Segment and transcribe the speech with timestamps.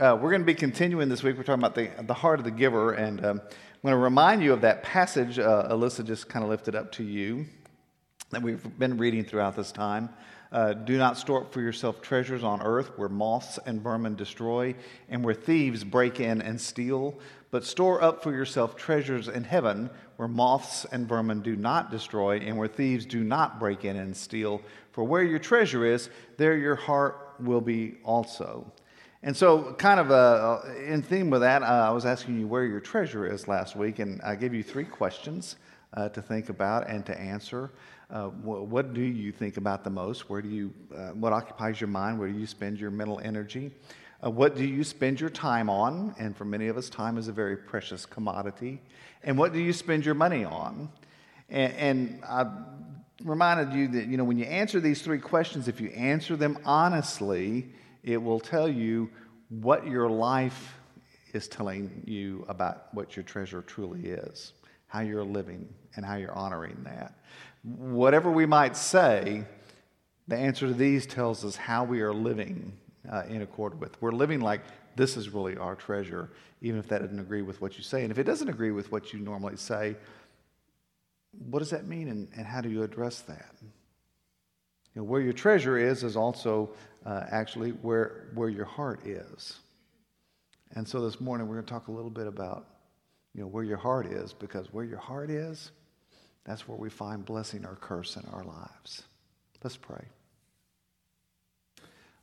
[0.00, 1.36] Uh, we're going to be continuing this week.
[1.36, 2.94] We're talking about the, the heart of the giver.
[2.94, 6.48] And um, I'm going to remind you of that passage uh, Alyssa just kind of
[6.48, 7.44] lifted up to you
[8.30, 10.08] that we've been reading throughout this time.
[10.50, 14.74] Uh, do not store up for yourself treasures on earth where moths and vermin destroy
[15.10, 17.18] and where thieves break in and steal,
[17.50, 22.38] but store up for yourself treasures in heaven where moths and vermin do not destroy
[22.38, 24.62] and where thieves do not break in and steal.
[24.92, 26.08] For where your treasure is,
[26.38, 28.72] there your heart will be also.
[29.22, 32.64] And so, kind of uh, in theme with that, uh, I was asking you where
[32.64, 35.56] your treasure is last week, and I gave you three questions
[35.92, 37.70] uh, to think about and to answer.
[38.08, 40.30] Uh, what do you think about the most?
[40.30, 42.18] Where do you, uh, what occupies your mind?
[42.18, 43.70] Where do you spend your mental energy?
[44.24, 46.14] Uh, what do you spend your time on?
[46.18, 48.80] And for many of us, time is a very precious commodity.
[49.22, 50.88] And what do you spend your money on?
[51.50, 52.50] And, and I
[53.22, 56.58] reminded you that, you know, when you answer these three questions, if you answer them
[56.64, 57.68] honestly,
[58.02, 59.10] it will tell you
[59.48, 60.74] what your life
[61.32, 64.52] is telling you about what your treasure truly is,
[64.86, 67.14] how you're living, and how you're honoring that
[67.62, 69.44] whatever we might say,
[70.28, 72.72] the answer to these tells us how we are living
[73.10, 74.00] uh, in accord with.
[74.00, 74.62] We're living like
[74.96, 76.30] this is really our treasure,
[76.62, 78.02] even if that doesn't agree with what you say.
[78.02, 79.96] And if it doesn't agree with what you normally say,
[81.48, 83.54] what does that mean and, and how do you address that?
[83.62, 86.70] You know, where your treasure is is also
[87.04, 89.58] uh, actually where, where your heart is.
[90.74, 92.66] And so this morning we're going to talk a little bit about
[93.34, 95.70] you know, where your heart is because where your heart is,
[96.44, 99.02] that's where we find blessing or curse in our lives.
[99.62, 100.04] Let's pray.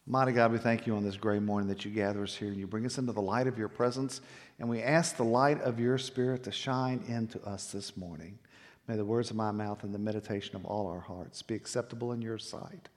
[0.09, 2.57] Mighty God, we thank you on this gray morning that you gather us here and
[2.57, 4.21] you bring us into the light of your presence.
[4.57, 8.39] And we ask the light of your spirit to shine into us this morning.
[8.87, 12.13] May the words of my mouth and the meditation of all our hearts be acceptable
[12.13, 12.87] in your sight,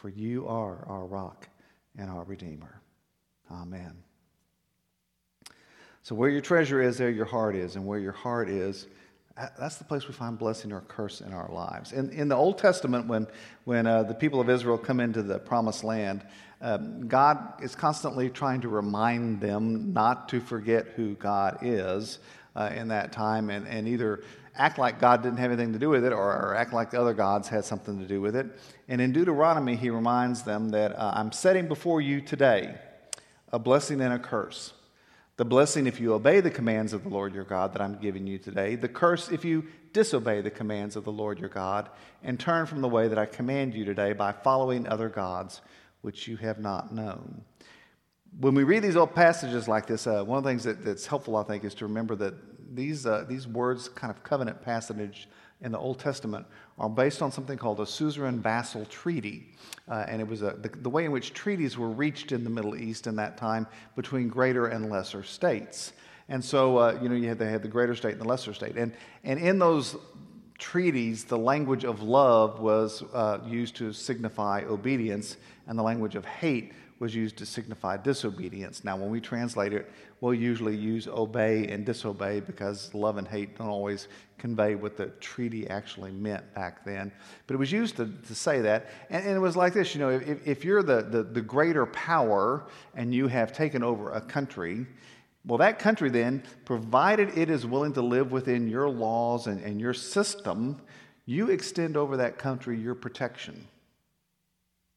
[0.00, 1.46] for you are our rock
[1.98, 2.80] and our Redeemer.
[3.50, 3.92] Amen.
[6.02, 7.76] So, where your treasure is, there your heart is.
[7.76, 8.86] And where your heart is,
[9.58, 11.92] that's the place we find blessing or curse in our lives.
[11.92, 13.26] In, in the Old Testament, when,
[13.64, 16.24] when uh, the people of Israel come into the promised land,
[16.62, 22.20] um, God is constantly trying to remind them not to forget who God is
[22.56, 24.22] uh, in that time and, and either
[24.56, 27.00] act like God didn't have anything to do with it or, or, act like the
[27.00, 28.46] other gods had something to do with it.
[28.88, 32.74] And in Deuteronomy, he reminds them that uh, I'm setting before you today
[33.52, 34.72] a blessing and a curse.
[35.36, 38.26] The blessing if you obey the commands of the Lord your God that I'm giving
[38.26, 38.74] you today.
[38.74, 41.88] The curse if you disobey the commands of the Lord your God
[42.22, 45.62] and turn from the way that I command you today by following other gods
[46.02, 47.42] which you have not known.
[48.38, 51.06] When we read these old passages like this, uh, one of the things that, that's
[51.06, 52.34] helpful, I think, is to remember that
[52.74, 55.28] these, uh, these words, kind of covenant passage
[55.60, 56.46] in the Old Testament,
[56.78, 59.48] are based on something called a suzerain vassal treaty.
[59.88, 62.50] Uh, and it was a, the, the, way in which treaties were reached in the
[62.50, 65.92] Middle East in that time between greater and lesser states.
[66.28, 68.54] And so, uh, you know, you had, they had the greater state and the lesser
[68.54, 68.76] state.
[68.76, 69.96] And, and in those
[70.58, 75.36] treaties, the language of love was uh, used to signify obedience,
[75.66, 78.84] and the language of hate was used to signify disobedience.
[78.84, 79.90] Now, when we translate it,
[80.20, 84.06] we'll usually use obey and disobey because love and hate don't always
[84.36, 87.10] convey what the treaty actually meant back then.
[87.46, 88.90] But it was used to, to say that.
[89.08, 91.86] And, and, it was like this you know, if, if you're the, the, the greater
[91.86, 94.86] power and you have taken over a country,
[95.46, 99.80] well, that country then, provided it is willing to live within your laws and, and
[99.80, 100.78] your system,
[101.24, 103.66] you extend over that country your protection.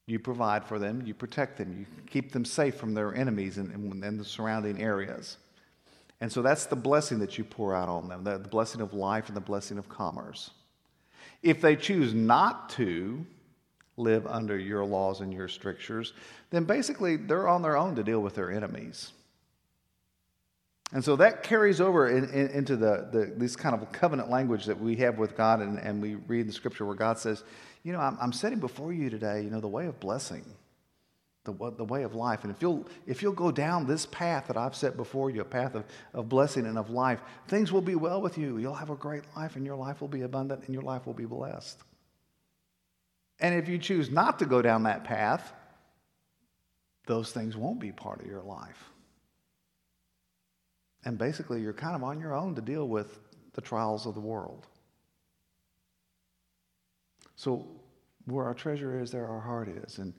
[0.06, 3.72] You provide for them, you protect them, you keep them safe from their enemies and,
[4.04, 5.38] and the surrounding areas.
[6.20, 8.94] And so that's the blessing that you pour out on them the, the blessing of
[8.94, 10.52] life and the blessing of commerce.
[11.42, 13.26] If they choose not to
[13.98, 16.14] live under your laws and your strictures,
[16.50, 19.12] then basically they're on their own to deal with their enemies.
[20.94, 24.66] And so that carries over in, in, into the, the, this kind of covenant language
[24.66, 27.44] that we have with God, and, and we read in the scripture where God says,
[27.84, 30.46] you know, I'm, I'm setting before you today, you know, the way of blessing,
[31.44, 32.44] the, the way of life.
[32.44, 35.46] And if you'll, if you'll go down this path that I've set before you, a
[35.46, 35.84] path of,
[36.14, 38.58] of blessing and of life, things will be well with you.
[38.58, 41.14] You'll have a great life, and your life will be abundant, and your life will
[41.14, 41.80] be blessed.
[43.40, 45.52] And if you choose not to go down that path,
[47.06, 48.92] those things won't be part of your life.
[51.04, 53.20] And basically, you're kind of on your own to deal with
[53.54, 54.68] the trials of the world.
[57.44, 57.68] So,
[58.24, 59.98] where our treasure is, there our heart is.
[59.98, 60.14] And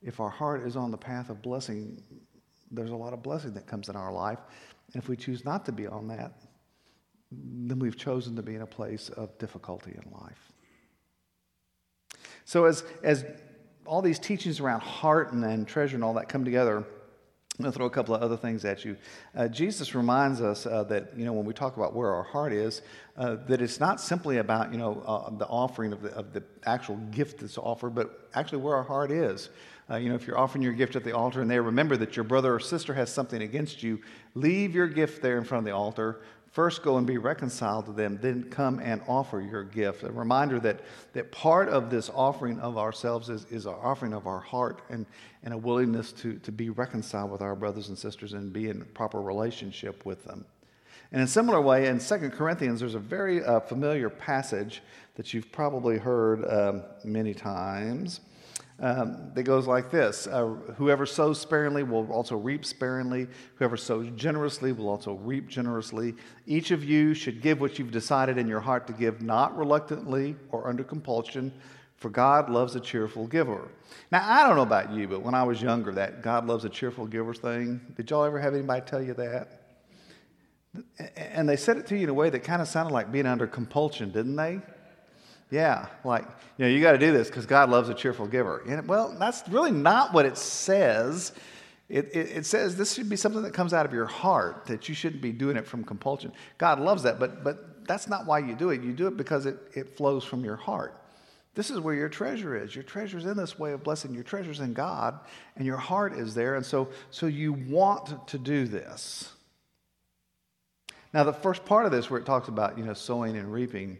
[0.00, 2.00] if our heart is on the path of blessing,
[2.70, 4.38] there's a lot of blessing that comes in our life.
[4.92, 6.40] And if we choose not to be on that,
[7.32, 10.52] then we've chosen to be in a place of difficulty in life.
[12.44, 13.24] So, as, as
[13.84, 16.84] all these teachings around heart and, and treasure and all that come together,
[17.58, 18.96] I'm going to throw a couple of other things at you.
[19.36, 22.52] Uh, Jesus reminds us uh, that, you know, when we talk about where our heart
[22.52, 22.82] is,
[23.16, 26.44] uh, that it's not simply about, you know, uh, the offering of the, of the
[26.66, 29.50] actual gift that's offered, but actually where our heart is.
[29.90, 32.14] Uh, you know, if you're offering your gift at the altar and they remember that
[32.14, 34.00] your brother or sister has something against you,
[34.34, 36.20] leave your gift there in front of the altar.
[36.50, 40.02] First, go and be reconciled to them, then come and offer your gift.
[40.02, 40.80] A reminder that,
[41.12, 45.04] that part of this offering of ourselves is, is our offering of our heart and,
[45.42, 48.84] and a willingness to, to be reconciled with our brothers and sisters and be in
[48.94, 50.44] proper relationship with them.
[51.12, 54.82] And in a similar way, in 2 Corinthians, there's a very uh, familiar passage
[55.16, 58.20] that you've probably heard um, many times
[58.80, 60.46] um, that goes like this uh,
[60.76, 63.26] Whoever sows sparingly will also reap sparingly.
[63.56, 66.14] Whoever sows generously will also reap generously.
[66.46, 70.36] Each of you should give what you've decided in your heart to give, not reluctantly
[70.50, 71.52] or under compulsion,
[71.96, 73.68] for God loves a cheerful giver.
[74.12, 76.68] Now, I don't know about you, but when I was younger, that God loves a
[76.68, 79.62] cheerful giver thing, did y'all ever have anybody tell you that?
[81.16, 83.26] And they said it to you in a way that kind of sounded like being
[83.26, 84.60] under compulsion, didn't they?
[85.50, 86.24] Yeah, like,
[86.58, 88.62] you know, you got to do this because God loves a cheerful giver.
[88.68, 91.32] And, well, that's really not what it says.
[91.88, 94.90] It, it, it, says this should be something that comes out of your heart, that
[94.90, 96.32] you shouldn't be doing it from compulsion.
[96.58, 98.82] God loves that, but, but that's not why you do it.
[98.82, 101.00] You do it because it, it flows from your heart.
[101.54, 102.74] This is where your treasure is.
[102.74, 104.14] Your treasure is in this way of blessing.
[104.14, 105.18] Your treasure is in God,
[105.56, 106.56] and your heart is there.
[106.56, 109.32] And so, so you want to do this.
[111.12, 113.98] Now, the first part of this, where it talks about you know sowing and reaping,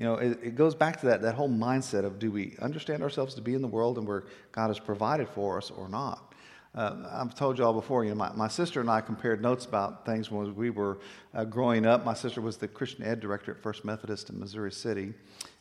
[0.00, 3.02] you know, it, it, goes back to that, that whole mindset of do we understand
[3.02, 6.32] ourselves to be in the world and where God has provided for us or not?
[6.74, 10.06] Uh, I've told y'all before, you know, my, my sister and I compared notes about
[10.06, 11.00] things when we were
[11.34, 12.02] uh, growing up.
[12.02, 15.12] My sister was the Christian Ed director at First Methodist in Missouri City.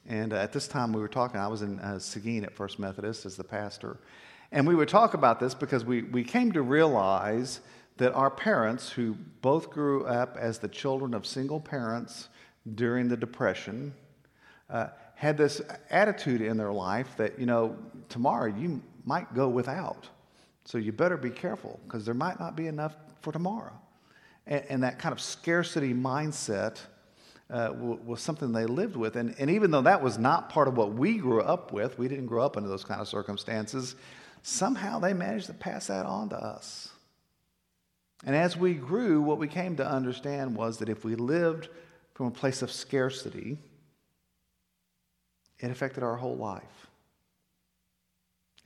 [0.08, 2.80] And uh, at this time we were talking, I was in uh, Seguin at First
[2.80, 3.98] Methodist as the pastor.
[4.54, 7.60] And we would talk about this because we, we came to realize
[7.98, 12.30] that our parents, who both grew up as the children of single parents
[12.76, 13.94] during the Depression,
[14.70, 17.76] uh, had this attitude in their life that, you know,
[18.08, 20.08] tomorrow you might go without.
[20.66, 23.74] So you better be careful because there might not be enough for tomorrow.
[24.48, 26.78] And, and that kind of scarcity mindset
[27.50, 29.16] uh, was something they lived with.
[29.16, 32.08] And, and even though that was not part of what we grew up with, we
[32.08, 33.96] didn't grow up under those kind of circumstances,
[34.44, 36.90] somehow they managed to pass that on to us.
[38.26, 41.70] And as we grew, what we came to understand was that if we lived
[42.14, 43.58] from a place of scarcity,
[45.60, 46.88] it affected our whole life.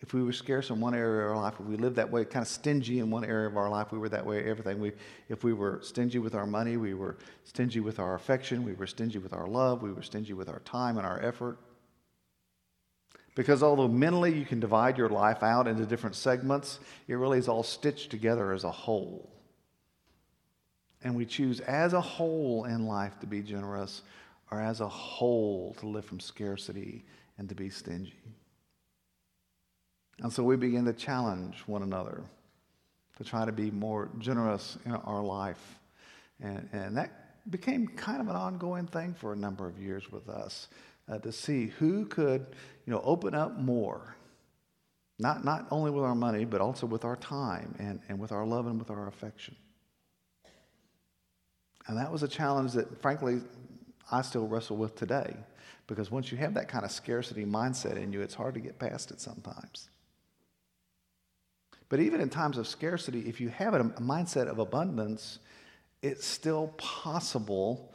[0.02, 2.26] If we were scarce in one area of our life, if we lived that way,
[2.26, 4.82] kind of stingy in one area of our life, we were that way everything.
[4.82, 4.92] We,
[5.30, 8.86] if we were stingy with our money, we were stingy with our affection, we were
[8.86, 11.58] stingy with our love, we were stingy with our time and our effort.
[13.34, 17.48] Because although mentally you can divide your life out into different segments, it really is
[17.48, 19.32] all stitched together as a whole.
[21.02, 24.02] And we choose as a whole in life to be generous
[24.62, 27.06] as a whole to live from scarcity
[27.38, 28.14] and to be stingy.
[30.20, 32.24] And so we begin to challenge one another
[33.18, 35.80] to try to be more generous in our life.
[36.42, 40.30] And, and that became kind of an ongoing thing for a number of years with
[40.30, 40.68] us
[41.10, 42.46] uh, to see who could,
[42.86, 44.16] you know, open up more.
[45.20, 48.46] Not, not only with our money, but also with our time and, and with our
[48.46, 49.56] love and with our affection.
[51.88, 53.42] And that was a challenge that, frankly,
[54.12, 55.36] I still wrestle with today.
[55.88, 58.80] Because once you have that kind of scarcity mindset in you, it's hard to get
[58.80, 59.90] past it sometimes.
[61.90, 65.40] But even in times of scarcity, if you have a mindset of abundance,
[66.02, 67.94] it's still possible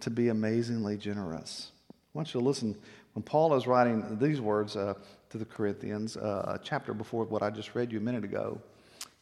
[0.00, 1.70] to be amazingly generous.
[1.90, 2.76] I want you to listen.
[3.12, 4.94] When Paul is writing these words uh,
[5.30, 8.60] to the Corinthians, uh, a chapter before what I just read you a minute ago,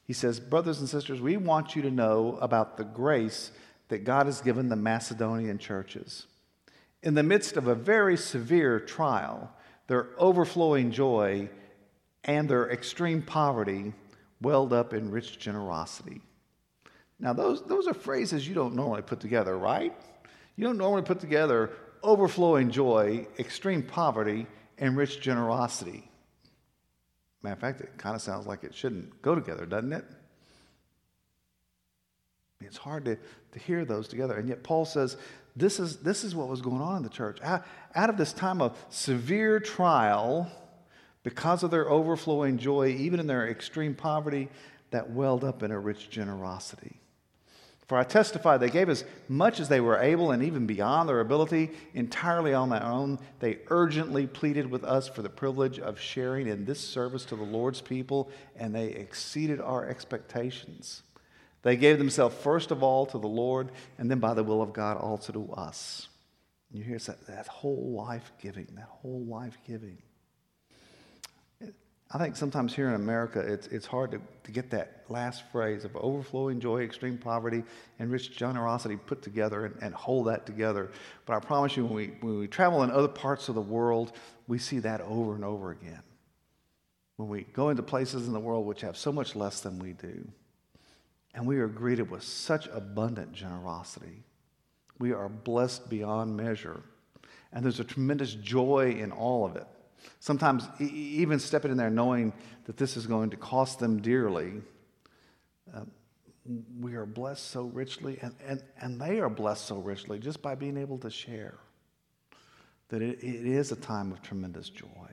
[0.06, 3.50] he says, Brothers and sisters, we want you to know about the grace
[3.88, 6.26] that God has given the Macedonian churches.
[7.02, 9.52] In the midst of a very severe trial,
[9.86, 11.50] their overflowing joy
[12.24, 13.92] and their extreme poverty
[14.40, 16.22] welled up in rich generosity.
[17.20, 19.94] Now, those, those are phrases you don't normally put together, right?
[20.56, 21.70] You don't normally put together
[22.02, 24.46] overflowing joy, extreme poverty,
[24.78, 26.10] and rich generosity.
[27.42, 30.04] Matter of fact, it kind of sounds like it shouldn't go together, doesn't it?
[32.64, 33.16] It's hard to,
[33.52, 34.34] to hear those together.
[34.34, 35.16] And yet, Paul says
[35.56, 37.38] this is, this is what was going on in the church.
[37.42, 40.50] Out, out of this time of severe trial,
[41.22, 44.48] because of their overflowing joy, even in their extreme poverty,
[44.90, 47.00] that welled up in a rich generosity.
[47.86, 51.20] For I testify, they gave as much as they were able and even beyond their
[51.20, 53.18] ability, entirely on their own.
[53.40, 57.42] They urgently pleaded with us for the privilege of sharing in this service to the
[57.42, 61.02] Lord's people, and they exceeded our expectations.
[61.64, 64.74] They gave themselves first of all to the Lord, and then by the will of
[64.74, 66.08] God also to us.
[66.70, 69.96] And you hear that, that whole life giving, that whole life giving.
[72.10, 75.86] I think sometimes here in America, it's, it's hard to, to get that last phrase
[75.86, 77.64] of overflowing joy, extreme poverty,
[77.98, 80.92] and rich generosity put together and, and hold that together.
[81.24, 84.12] But I promise you, when we, when we travel in other parts of the world,
[84.46, 86.02] we see that over and over again.
[87.16, 89.94] When we go into places in the world which have so much less than we
[89.94, 90.28] do,
[91.34, 94.22] and we are greeted with such abundant generosity,
[94.98, 96.82] we are blessed beyond measure.
[97.52, 99.66] And there's a tremendous joy in all of it.
[100.20, 102.32] Sometimes, even stepping in there knowing
[102.66, 104.54] that this is going to cost them dearly,
[105.74, 105.80] uh,
[106.80, 110.54] we are blessed so richly, and, and, and they are blessed so richly just by
[110.54, 111.54] being able to share
[112.88, 115.08] that it, it is a time of tremendous joy.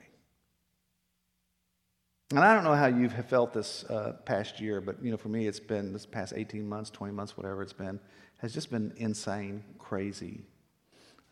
[2.32, 5.18] And I don't know how you have felt this uh, past year, but you know,
[5.18, 8.00] for me, it's been this past 18 months, 20 months, whatever it's been,
[8.38, 10.40] has just been insane, crazy.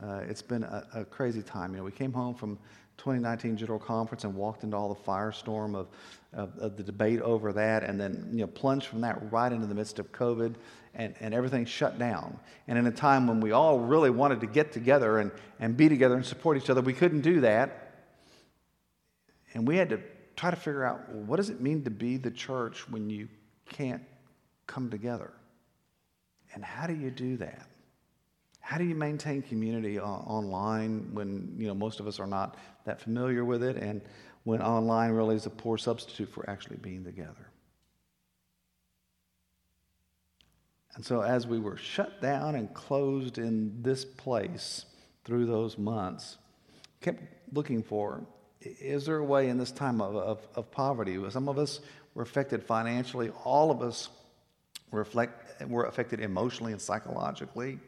[0.02, 1.70] Uh, it's been a, a, crazy time.
[1.72, 2.58] You know, we came home from
[2.98, 5.88] 2019 General Conference and walked into all the firestorm of,
[6.34, 9.66] of, of, the debate over that, and then you know plunged from that right into
[9.66, 10.54] the midst of COVID,
[10.94, 12.38] and, and everything shut down.
[12.68, 15.30] And in a time when we all really wanted to get together and,
[15.60, 17.86] and be together and support each other, we couldn't do that.
[19.54, 20.00] And we had to
[20.40, 23.28] try to figure out well, what does it mean to be the church when you
[23.68, 24.02] can't
[24.66, 25.32] come together?
[26.54, 27.66] And how do you do that?
[28.60, 32.56] How do you maintain community online when you know most of us are not
[32.86, 34.00] that familiar with it, and
[34.44, 37.50] when online really is a poor substitute for actually being together?
[40.94, 44.86] And so, as we were shut down and closed in this place
[45.24, 46.38] through those months,
[47.02, 48.24] kept looking for
[48.60, 51.18] is there a way in this time of, of, of poverty?
[51.30, 51.80] Some of us
[52.14, 54.08] were affected financially, all of us
[54.90, 55.06] were,
[55.68, 57.78] were affected emotionally and psychologically.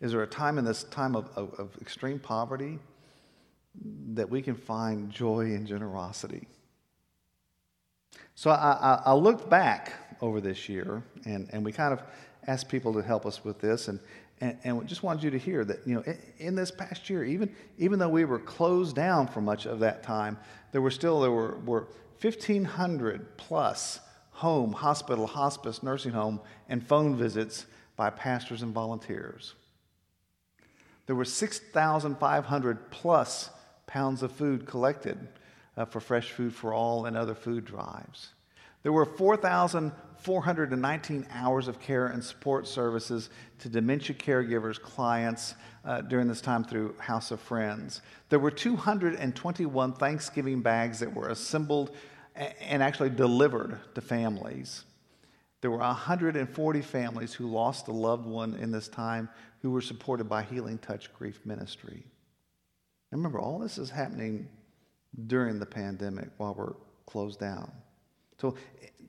[0.00, 2.78] Is there a time in this time of, of, of extreme poverty
[4.14, 6.46] that we can find joy and generosity?
[8.34, 12.02] So I, I, I, looked back over this year, and, and we kind of
[12.46, 13.98] asked people to help us with this, and,
[14.40, 17.24] and, and just wanted you to hear that, you know, in, in, this past year,
[17.24, 20.38] even, even though we were closed down for much of that time,
[20.72, 21.88] there were still, there were, were
[22.20, 24.00] 1,500 plus
[24.30, 27.66] home, hospital, hospice, nursing home, and phone visits
[27.96, 29.54] by pastors and volunteers.
[31.06, 33.50] There were 6,500 plus
[33.86, 35.28] pounds of food collected
[35.76, 38.32] uh, for Fresh Food for All and other food drives.
[38.86, 46.28] There were 4,419 hours of care and support services to dementia caregivers, clients uh, during
[46.28, 48.00] this time through House of Friends.
[48.28, 51.96] There were 221 Thanksgiving bags that were assembled
[52.36, 54.84] and actually delivered to families.
[55.62, 59.28] There were 140 families who lost a loved one in this time
[59.62, 62.04] who were supported by Healing Touch Grief Ministry.
[63.10, 64.48] And remember, all this is happening
[65.26, 66.74] during the pandemic while we're
[67.04, 67.72] closed down.
[68.38, 68.54] So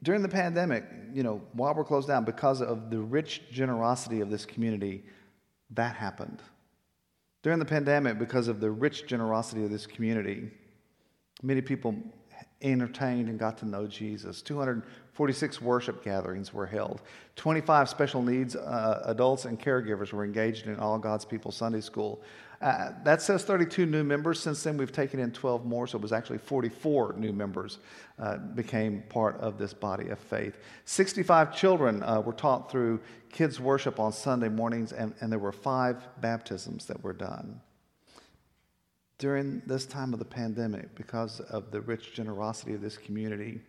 [0.03, 4.29] during the pandemic, you know, while we're closed down, because of the rich generosity of
[4.29, 5.03] this community,
[5.71, 6.41] that happened.
[7.43, 10.49] During the pandemic, because of the rich generosity of this community,
[11.41, 11.95] many people
[12.61, 14.41] entertained and got to know Jesus.
[14.41, 17.01] 246 worship gatherings were held.
[17.35, 22.21] 25 special needs uh, adults and caregivers were engaged in All God's People Sunday School.
[22.61, 24.39] Uh, that says 32 new members.
[24.39, 27.77] Since then, we've taken in 12 more, so it was actually 44 new members
[28.17, 30.57] uh, became part of this body of faith.
[30.85, 32.99] 65 children uh, were taught through
[33.31, 37.61] kids' worship on Sunday mornings, and, and there were five baptisms that were done
[39.19, 43.59] during this time of the pandemic because of the rich generosity of this community.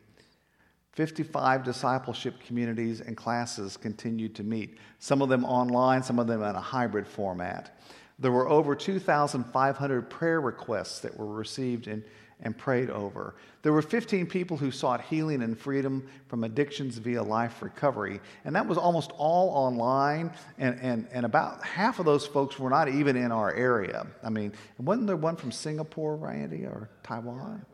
[0.92, 6.42] 55 discipleship communities and classes continued to meet, some of them online, some of them
[6.42, 7.78] in a hybrid format.
[8.18, 12.04] There were over 2,500 prayer requests that were received in
[12.40, 13.34] and prayed over.
[13.62, 18.54] There were 15 people who sought healing and freedom from addictions via life recovery, and
[18.54, 22.88] that was almost all online, and, and, and about half of those folks were not
[22.88, 24.06] even in our area.
[24.22, 27.64] I mean, wasn't there one from Singapore, Randy, or Taiwan?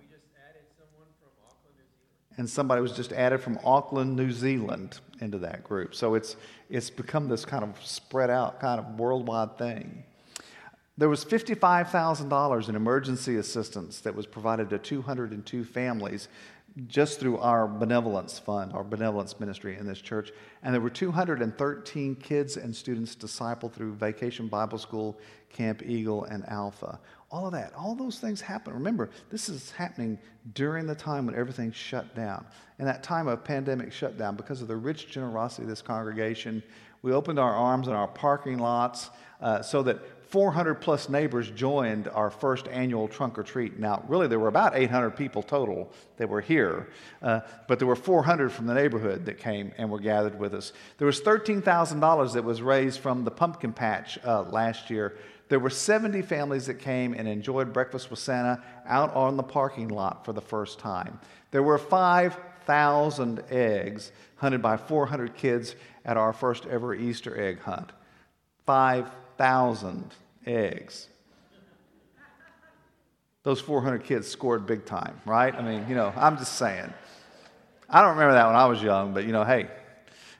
[2.37, 5.95] and somebody was just added from Auckland, New Zealand into that group.
[5.95, 6.37] So it's,
[6.69, 10.03] it's become this kind of spread out, kind of worldwide thing.
[10.97, 16.29] There was $55,000 in emergency assistance that was provided to 202 families
[16.87, 20.33] just through our benevolence fund, our benevolence ministry in this church.
[20.63, 25.19] And there were 213 kids and students discipled through Vacation Bible School,
[25.51, 26.99] Camp Eagle, and Alpha.
[27.31, 28.73] All of that, all those things happen.
[28.73, 30.19] Remember, this is happening
[30.55, 32.45] during the time when everything shut down.
[32.79, 36.63] In that time of pandemic shutdown, because of the rich generosity of this congregation,
[37.03, 39.11] we opened our arms in our parking lots
[39.41, 43.79] uh, so that 400 plus neighbors joined our first annual trunk or treat.
[43.79, 46.89] Now, really, there were about 800 people total that were here,
[47.23, 50.73] uh, but there were 400 from the neighborhood that came and were gathered with us.
[50.99, 55.17] There was $13,000 that was raised from the pumpkin patch uh, last year.
[55.51, 59.87] There were 70 families that came and enjoyed breakfast with Santa out on the parking
[59.87, 61.21] lot for the first time.
[61.53, 67.93] There were 5,000 eggs hunted by 400 kids at our first ever Easter egg hunt.
[68.67, 70.11] 5,000
[70.47, 71.09] eggs.
[73.43, 75.55] Those 400 kids scored big time, right?
[75.55, 76.93] I mean, you know, I'm just saying.
[77.91, 79.69] I don't remember that when I was young, but you know, hey.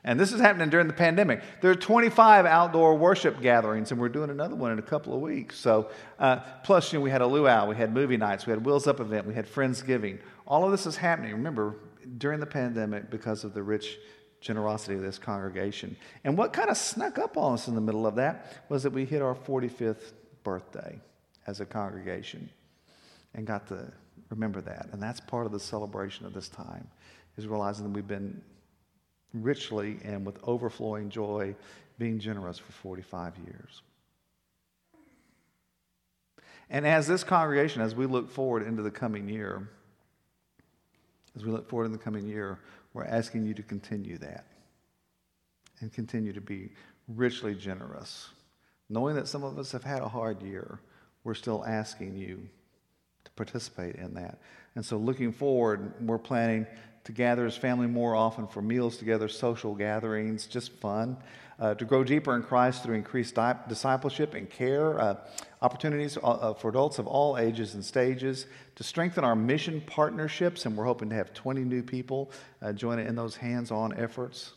[0.07, 1.43] And this is happening during the pandemic.
[1.63, 5.21] There are 25 outdoor worship gatherings, and we're doing another one in a couple of
[5.21, 5.57] weeks.
[5.59, 8.67] So, uh, plus, you know, we had a luau, we had movie nights, we had
[8.67, 10.19] Wheels Up event, we had Friendsgiving.
[10.47, 11.77] All of this is happening, remember,
[12.19, 13.99] during the pandemic because of the rich
[14.45, 15.97] generosity of this congregation.
[16.23, 18.93] And what kind of snuck up on us in the middle of that was that
[18.93, 21.01] we hit our 45th birthday
[21.47, 22.51] as a congregation
[23.35, 23.91] and got to
[24.29, 24.89] remember that.
[24.93, 26.87] And that's part of the celebration of this time,
[27.39, 28.43] is realizing that we've been
[29.33, 31.57] richly and with overflowing joy
[31.99, 33.81] being generous for 45 years.
[36.69, 39.71] And as this congregation, as we look forward into the coming year,
[41.35, 42.59] as we look forward in the coming year,
[42.95, 44.47] we're asking you to continue that
[45.81, 46.71] and continue to be
[47.09, 48.31] richly generous.
[48.89, 50.79] Knowing that some of us have had a hard year,
[51.25, 52.49] we're still asking you
[53.25, 54.39] to participate in that.
[54.77, 56.67] And so, looking forward, we're planning
[57.05, 61.17] to gather as family more often for meals together, social gatherings, just fun.
[61.61, 65.17] Uh, to grow deeper in Christ through increased di- discipleship and care, uh,
[65.63, 70.67] opportunities uh, uh, for adults of all ages and stages, to strengthen our mission partnerships,
[70.67, 74.55] and we're hoping to have 20 new people uh, join in those hands on efforts.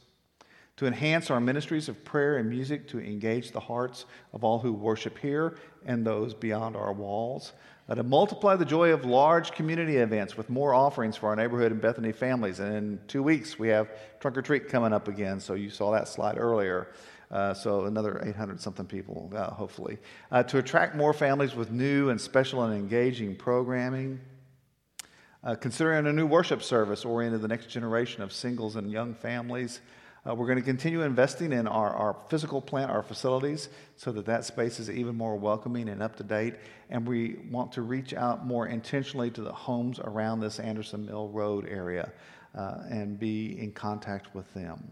[0.78, 4.72] To enhance our ministries of prayer and music to engage the hearts of all who
[4.74, 7.54] worship here and those beyond our walls
[7.90, 11.72] uh, to multiply the joy of large community events with more offerings for our neighborhood
[11.72, 12.60] and Bethany families.
[12.60, 15.40] And in two weeks, we have Trunk or Treat coming up again.
[15.40, 16.90] So you saw that slide earlier.
[17.32, 19.98] Uh, so another 800 something people, uh, hopefully.
[20.32, 24.20] Uh, to attract more families with new and special and engaging programming.
[25.44, 29.82] Uh, considering a new worship service oriented the next generation of singles and young families.
[30.28, 34.26] Uh, we're going to continue investing in our, our physical plant, our facilities, so that
[34.26, 36.56] that space is even more welcoming and up to date.
[36.90, 41.30] And we want to reach out more intentionally to the homes around this Anderson Mill
[41.30, 42.12] Road area
[42.58, 44.92] uh, and be in contact with them.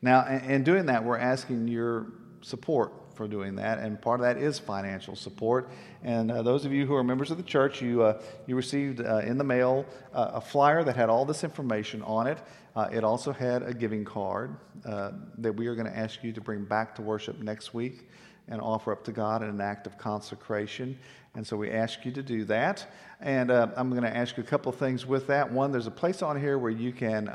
[0.00, 2.06] Now, in, in doing that, we're asking your
[2.40, 5.70] support for doing that, and part of that is financial support.
[6.02, 9.00] And uh, those of you who are members of the church, you, uh, you received
[9.00, 12.38] uh, in the mail uh, a flyer that had all this information on it.
[12.74, 16.32] Uh, it also had a giving card uh, that we are going to ask you
[16.32, 18.08] to bring back to worship next week
[18.48, 20.98] and offer up to God in an act of consecration.
[21.34, 22.92] And so we ask you to do that.
[23.20, 25.50] And I'm going to ask you a couple things with that.
[25.50, 27.28] One, there's a place on here where you can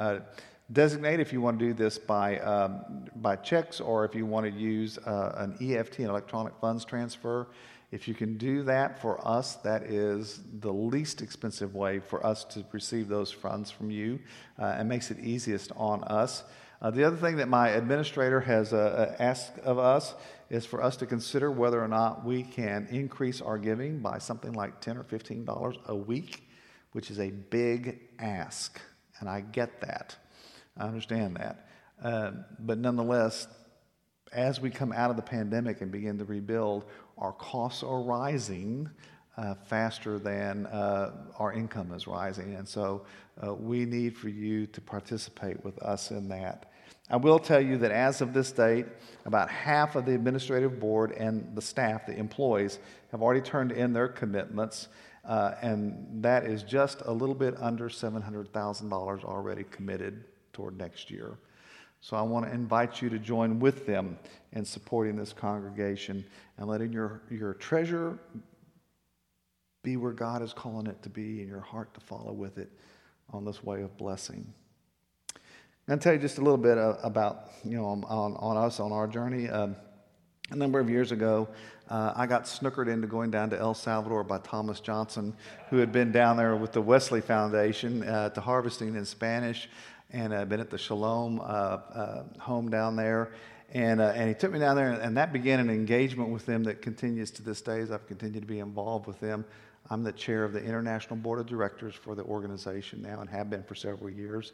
[0.72, 4.46] Designate if you want to do this by, um, by checks or if you want
[4.46, 7.48] to use uh, an EFT, an electronic funds transfer.
[7.90, 12.44] If you can do that for us, that is the least expensive way for us
[12.46, 14.20] to receive those funds from you
[14.60, 16.44] uh, and makes it easiest on us.
[16.82, 20.16] Uh, the other thing that my administrator has uh, uh asked of us
[20.50, 24.52] is for us to consider whether or not we can increase our giving by something
[24.52, 26.44] like 10 or $15 a week,
[26.92, 28.82] which is a big ask.
[29.20, 30.18] And I get that.
[30.78, 31.68] I understand that.
[32.02, 33.48] Uh, but nonetheless,
[34.32, 36.86] as we come out of the pandemic and begin to rebuild,
[37.18, 38.90] our costs are rising
[39.38, 42.56] uh, faster than uh, our income is rising.
[42.56, 43.06] And so
[43.46, 46.72] uh, we need for you to participate with us in that.
[47.10, 48.86] I will tell you that as of this date,
[49.26, 52.80] about half of the administrative board and the staff, the employees,
[53.12, 54.90] have already turned in their commitments.
[55.24, 60.26] Uh, and that is just a little bit under $700,000 already committed
[60.58, 61.38] toward next year.
[62.02, 64.18] So I want to invite you to join with them
[64.54, 66.26] in supporting this congregation
[66.58, 68.18] and letting your, your treasure
[69.84, 72.72] be where God is calling it to be and your heart to follow with it
[73.30, 74.52] on this way of blessing.
[75.88, 78.04] To tell you just a little bit uh, about, you know, on,
[78.36, 79.48] on us, on our journey.
[79.48, 79.76] Um,
[80.52, 81.48] A number of years ago,
[81.90, 85.34] uh, I got snookered into going down to El Salvador by Thomas Johnson,
[85.70, 89.70] who had been down there with the Wesley Foundation uh, to harvesting in Spanish
[90.12, 93.32] and uh, been at the Shalom uh, uh, home down there.
[93.74, 96.82] And, and he took me down there, and that began an engagement with them that
[96.82, 99.44] continues to this day as I've continued to be involved with them.
[99.90, 103.50] I'm the chair of the International Board of Directors for the organization now and have
[103.50, 104.54] been for several years.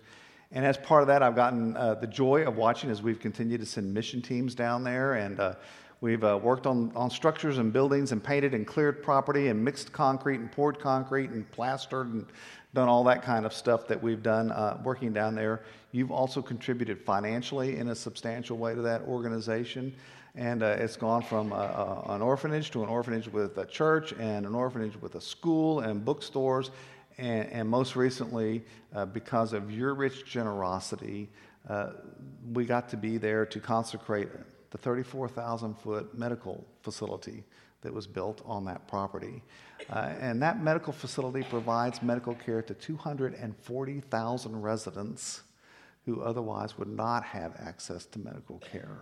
[0.52, 3.60] And as part of that, I've gotten uh, the joy of watching as we've continued
[3.62, 5.16] to send mission teams down there.
[5.16, 5.56] And uh,
[6.04, 9.94] we've uh, worked on, on structures and buildings and painted and cleared property and mixed
[9.94, 12.26] concrete and poured concrete and plastered and
[12.74, 15.62] done all that kind of stuff that we've done uh, working down there.
[15.94, 19.96] You've also contributed financially in a substantial way to that organization.
[20.36, 24.12] And uh, it's gone from uh, uh, an orphanage to an orphanage with a church
[24.20, 26.72] and an orphanage with a school and bookstores
[27.18, 31.30] and, and most recently, uh, because of your rich generosity,
[32.52, 34.28] we got to be there to consecrate
[34.74, 37.44] the 34,000 foot medical facility
[37.82, 39.44] that was built on that property.
[39.90, 45.44] Uh, and that medical facility provides medical care to 240,000 residents
[46.08, 49.02] who otherwise would not have access to medical care.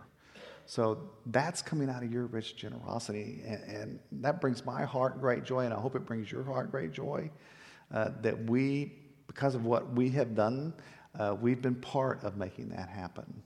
[0.65, 3.41] So that's coming out of your rich generosity.
[3.45, 6.69] And, and, that brings my heart great joy, and I hope it brings your heart
[6.69, 7.31] great joy
[7.93, 8.91] uh, that we,
[9.27, 10.73] because of what we have done,
[11.17, 13.41] uh, we've been part of making that happen.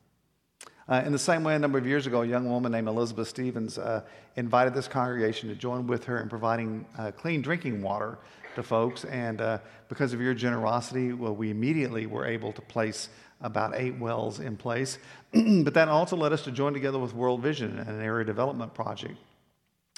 [0.87, 3.27] Uh, in the same way, a number of years ago, a young woman named Elizabeth
[3.27, 4.01] Stevens uh,
[4.35, 8.19] invited this congregation to join with her in providing uh, clean drinking water
[8.53, 9.03] to folks.
[9.05, 9.57] And uh,
[9.89, 13.09] because of your generosity, well, we immediately were able to place
[13.41, 14.99] about eight wells in place.
[15.33, 19.17] but that also led us to join together with World Vision, an area development project,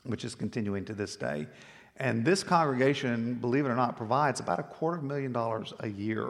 [0.05, 1.47] which is continuing to this day.
[1.97, 6.29] And this congregation, believe it or not, provides about a quarter million dollars a year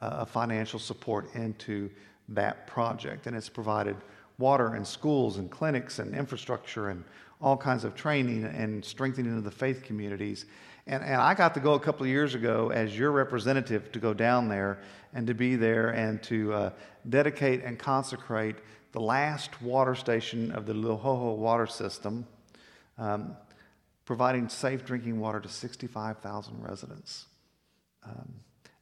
[0.00, 1.90] uh, of financial support into
[2.30, 3.26] that project.
[3.26, 3.96] And it's provided
[4.38, 7.04] water and schools and clinics and infrastructure and
[7.40, 10.46] all kinds of training and strengthening of the faith communities.
[10.86, 13.98] And, and I got to go a couple of years ago as your representative to
[13.98, 14.80] go down there
[15.12, 16.70] and to be there and to uh,
[17.08, 18.56] dedicate and consecrate
[18.92, 22.26] the last water station of the Lojojo water system.
[22.98, 23.36] Um,
[24.10, 27.26] providing safe drinking water to 65,000 residents.
[28.04, 28.40] Um,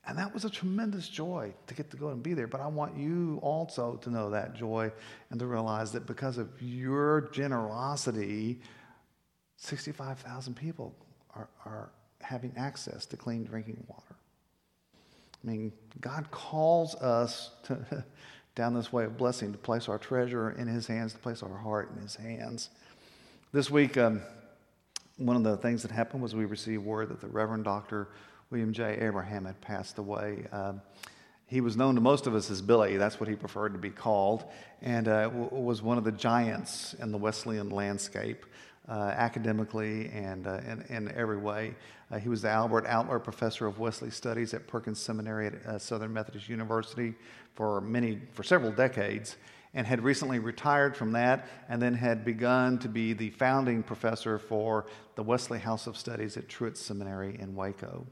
[0.09, 2.47] and that was a tremendous joy to get to go and be there.
[2.47, 4.91] But I want you also to know that joy
[5.31, 8.59] and to realize that because of your generosity,
[9.59, 10.95] 65,000 people
[11.35, 11.91] are, are
[12.23, 14.17] having access to clean drinking water.
[15.45, 18.05] I mean, God calls us to,
[18.55, 21.59] down this way of blessing to place our treasure in His hands, to place our
[21.59, 22.71] heart in His hands.
[23.53, 24.23] This week, um,
[25.19, 28.09] one of the things that happened was we received word that the Reverend Dr.
[28.51, 28.99] William J.
[29.01, 30.47] Abraham had passed away.
[30.51, 30.75] Uh,
[31.47, 33.91] he was known to most of us as Billy, that's what he preferred to be
[33.91, 34.45] called,
[34.83, 38.45] and uh, w- was one of the giants in the Wesleyan landscape.
[38.89, 41.75] Uh, academically and uh, in, in, every way.
[42.11, 45.79] Uh, he was the Albert Outler Professor of Wesley Studies at Perkins Seminary at uh,
[45.79, 47.15] Southern Methodist University
[47.55, 49.37] for many, for several decades
[49.75, 54.39] and had recently retired from that and then had begun to be the founding professor
[54.39, 58.07] for the Wesley House of Studies at Truett Seminary in Waco.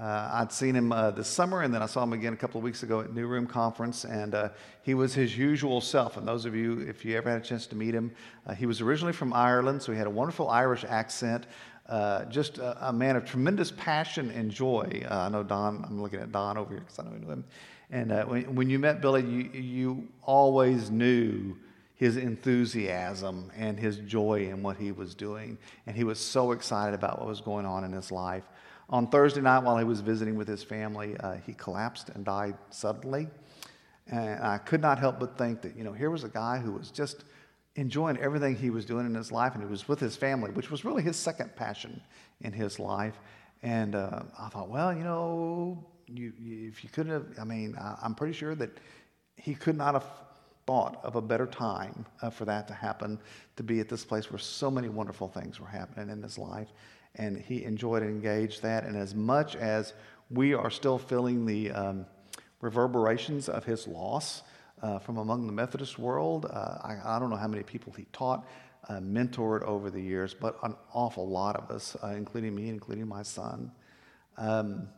[0.00, 2.56] Uh, I'd seen him uh, this summer, and then I saw him again a couple
[2.56, 4.48] of weeks ago at New Room Conference, and uh,
[4.82, 6.16] he was his usual self.
[6.16, 8.10] And those of you, if you ever had a chance to meet him,
[8.46, 11.46] uh, he was originally from Ireland, so he had a wonderful Irish accent.
[11.86, 15.04] Uh, just a, a, man of tremendous passion and joy.
[15.10, 17.44] Uh, I know Don, I'm looking at Don over here because I know him.
[17.90, 21.56] And when, when you met Billy, you, you always knew
[21.96, 25.58] his enthusiasm and his joy in what he was doing.
[25.86, 28.44] And he was so excited about what was going on in his life.
[28.90, 32.56] On Thursday night, while he was visiting with his family, uh, he collapsed and died
[32.70, 33.28] suddenly.
[34.08, 36.72] And I could not help but think that, you know, here was a guy who
[36.72, 37.24] was just
[37.76, 40.72] enjoying everything he was doing in his life, and he was with his family, which
[40.72, 42.00] was really his second passion
[42.40, 43.14] in his life.
[43.62, 47.76] And uh, I thought, well, you know, you, you, if you could have, I mean,
[47.80, 48.70] I, I'm pretty sure that
[49.36, 50.06] he could not have
[50.66, 53.20] thought of a better time uh, for that to happen,
[53.54, 56.72] to be at this place where so many wonderful things were happening in his life.
[57.16, 58.84] And he enjoyed and engaged that.
[58.84, 59.94] And as much as
[60.30, 62.06] we are still feeling the um,
[62.60, 64.42] reverberations of his loss
[64.82, 68.06] uh, from among the Methodist world, uh, I, I, don't know how many people he
[68.12, 68.46] taught,
[68.88, 73.06] uh, mentored over the years, but an awful lot of us, uh, including me, including
[73.06, 73.72] my son.
[74.38, 74.88] Um,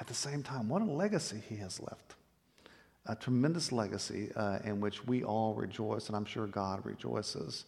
[0.00, 2.14] at the same time, what a legacy he has left.
[3.06, 7.66] A tremendous legacy uh, in which we all rejoice, and I'm sure God rejoices.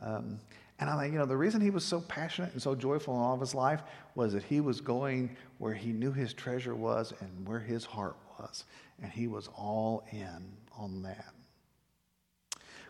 [0.00, 0.38] Um,
[0.82, 3.20] and I think, you know, the reason he was so passionate and so joyful in
[3.20, 3.82] all of his life
[4.16, 8.16] was that he was going where he knew his treasure was and where his heart
[8.36, 8.64] was.
[9.00, 11.32] And he was all in on that.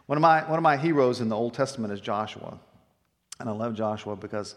[0.06, 2.58] One of, my, one of my heroes in the Old Testament is Joshua.
[3.38, 4.54] And I love Joshua because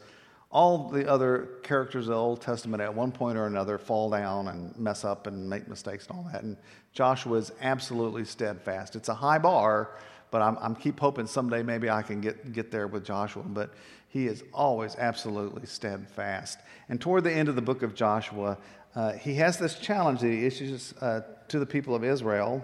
[0.49, 4.47] all the other characters of the Old Testament at one point or another fall down
[4.47, 6.43] and mess up and make mistakes and all that.
[6.43, 6.55] And
[6.93, 8.95] Joshua is absolutely steadfast.
[8.95, 9.97] It's a high bar,
[10.31, 13.43] but I'm, I'm keep hoping someday maybe I can get, get there with Joshua.
[13.43, 13.73] But
[14.09, 16.59] he is always absolutely steadfast.
[16.89, 18.57] And toward the end of the book of Joshua,
[18.95, 22.63] uh, he has this challenge that he issues uh, to the people of Israel.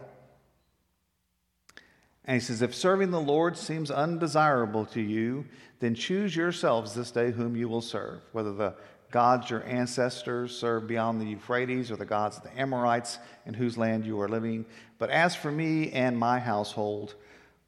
[2.26, 5.46] And he says, If serving the Lord seems undesirable to you,
[5.80, 8.76] then choose yourselves this day whom you will serve, whether the
[9.12, 13.78] gods your ancestors served beyond the Euphrates or the gods of the Amorites in whose
[13.78, 14.66] land you are living.
[15.00, 17.16] But as for me and my household,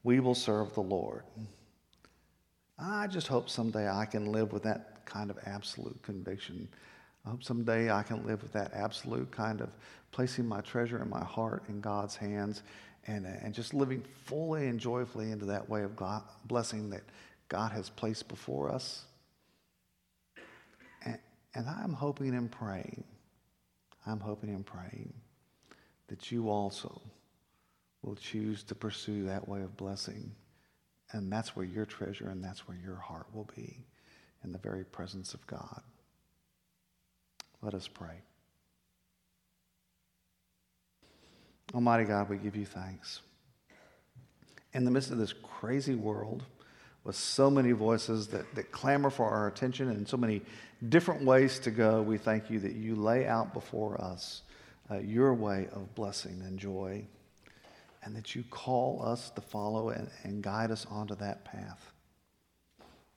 [0.03, 1.23] we will serve the Lord.
[2.77, 6.67] I just hope someday I can live with that kind of absolute conviction.
[7.25, 9.69] I hope someday I can live with that absolute kind of
[10.11, 12.63] placing my treasure and my heart in God's hands
[13.07, 17.03] and, uh, and just living fully and joyfully into that way of God, blessing that
[17.47, 19.05] God has placed before us.
[21.05, 21.17] And,
[21.55, 23.03] and I'm hoping and praying,
[24.05, 25.13] I'm hoping and praying
[26.07, 27.01] that you also
[28.03, 30.31] will choose to pursue that way of blessing.
[31.11, 33.85] And that's where your treasure and that's where your heart will be
[34.43, 35.81] in the very presence of God.
[37.61, 38.21] Let us pray.
[41.73, 43.21] Almighty God, we give you thanks.
[44.73, 46.43] In the midst of this crazy world,
[47.03, 50.41] with so many voices that, that clamor for our attention and so many
[50.89, 54.43] different ways to go, we thank you that you lay out before us
[54.89, 57.05] uh, your way of blessing and joy,
[58.03, 61.91] and that you call us to follow and, and guide us onto that path.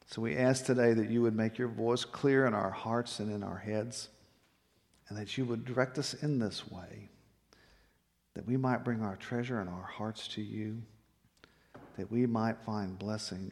[0.07, 3.33] So we ask today that you would make your voice clear in our hearts and
[3.33, 4.09] in our heads,
[5.09, 7.09] and that you would direct us in this way
[8.37, 10.83] that we might bring our treasure and our hearts to you,
[11.96, 13.51] that we might find blessing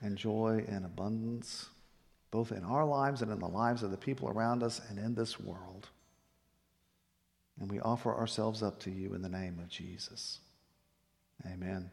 [0.00, 1.68] and joy and abundance,
[2.32, 5.14] both in our lives and in the lives of the people around us and in
[5.14, 5.88] this world.
[7.60, 10.40] And we offer ourselves up to you in the name of Jesus.
[11.42, 11.90] Amen.